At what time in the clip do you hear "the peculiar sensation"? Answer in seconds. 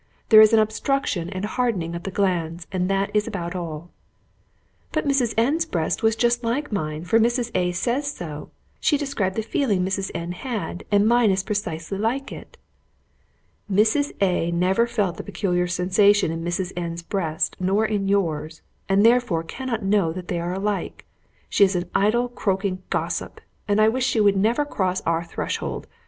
15.17-16.31